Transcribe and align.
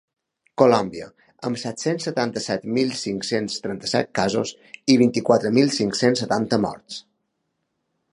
Colòmbia, 0.59 1.07
amb 1.49 1.59
set-cents 1.63 2.07
setanta-set 2.07 2.65
mil 2.77 2.93
cinc-cents 3.01 3.57
trenta-set 3.65 4.09
casos 4.21 4.55
i 4.95 4.99
vint-i-quatre 5.03 5.53
mil 5.59 5.71
cinc-cents 5.77 6.25
setanta 6.25 6.61
morts. 6.65 6.99